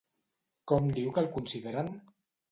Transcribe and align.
Com 0.71 0.87
diu 0.95 1.11
que 1.17 1.21
el 1.23 1.29
consideren? 1.35 1.93